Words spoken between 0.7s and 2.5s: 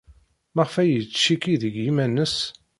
ay yettcikki deg yiman-nnes?